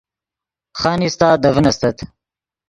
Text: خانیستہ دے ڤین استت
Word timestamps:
خانیستہ 0.81 1.27
دے 1.41 1.49
ڤین 1.53 1.67
استت 1.69 1.97